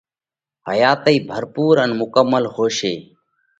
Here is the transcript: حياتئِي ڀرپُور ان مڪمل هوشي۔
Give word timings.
حياتئِي 0.67 1.15
ڀرپُور 1.29 1.75
ان 1.83 1.89
مڪمل 2.01 2.43
هوشي۔ 2.55 2.93